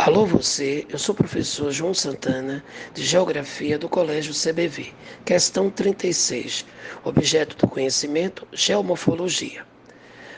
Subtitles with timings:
[0.00, 2.64] Alô você, eu sou o professor João Santana,
[2.94, 4.94] de Geografia do Colégio CBV.
[5.24, 6.64] Questão 36.
[7.02, 9.66] Objeto do conhecimento, geomorfologia.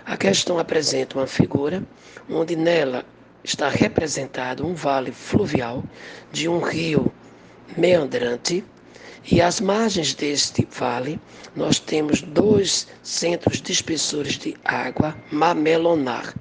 [0.06, 1.84] A questão apresenta uma figura
[2.26, 3.04] onde nela
[3.44, 5.84] está representado um vale fluvial
[6.32, 7.12] de um rio
[7.76, 8.64] meandrante
[9.30, 11.20] e às margens deste vale
[11.54, 16.34] nós temos dois centros dispersores de água mamelonar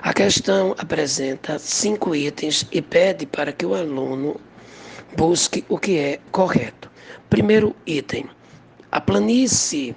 [0.00, 4.40] a questão apresenta cinco itens e pede para que o aluno
[5.16, 6.88] busque o que é correto.
[7.28, 8.28] Primeiro item:
[8.92, 9.96] a planície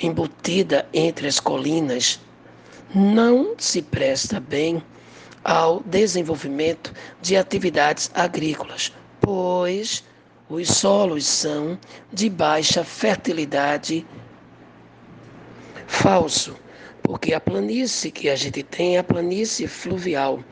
[0.00, 2.20] embutida entre as colinas
[2.94, 4.82] não se presta bem
[5.42, 10.04] ao desenvolvimento de atividades agrícolas, pois
[10.48, 11.76] os solos são
[12.12, 14.06] de baixa fertilidade.
[15.86, 16.56] Falso
[17.02, 20.42] porque a planície que a gente tem é a planície fluvial.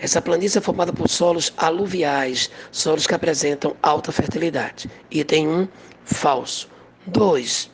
[0.00, 4.90] Essa planície é formada por solos aluviais, solos que apresentam alta fertilidade.
[5.10, 5.68] Item 1, um,
[6.04, 6.68] falso.
[7.06, 7.70] 2.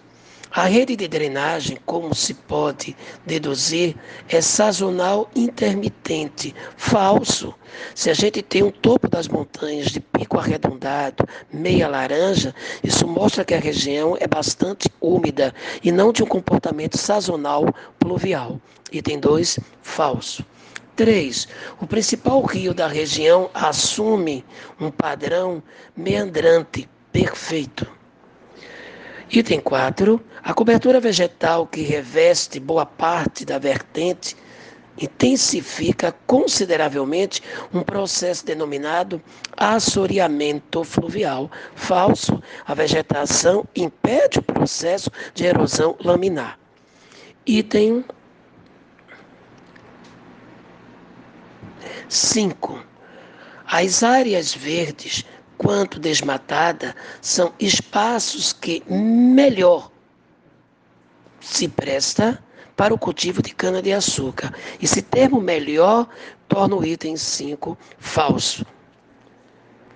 [0.50, 2.96] A rede de drenagem, como se pode
[3.26, 3.94] deduzir,
[4.30, 6.54] é sazonal intermitente.
[6.76, 7.54] Falso.
[7.94, 13.44] Se a gente tem um topo das montanhas de pico arredondado, meia laranja, isso mostra
[13.44, 17.66] que a região é bastante úmida e não de um comportamento sazonal
[17.98, 18.58] pluvial.
[18.90, 20.44] Item 2, falso.
[20.96, 21.46] 3.
[21.80, 24.44] O principal rio da região assume
[24.80, 25.62] um padrão
[25.94, 27.97] meandrante perfeito.
[29.30, 30.18] Item 4.
[30.42, 34.34] A cobertura vegetal que reveste boa parte da vertente
[34.98, 39.22] intensifica consideravelmente um processo denominado
[39.54, 41.50] assoreamento fluvial.
[41.74, 46.58] Falso, a vegetação impede o processo de erosão laminar.
[47.46, 48.04] Item
[52.08, 52.82] 5.
[53.66, 55.26] As áreas verdes
[55.58, 59.90] quanto desmatada são espaços que melhor
[61.40, 62.42] se presta
[62.76, 64.54] para o cultivo de cana-de-açúcar.
[64.80, 66.08] Esse termo melhor
[66.48, 68.64] torna o item 5 falso.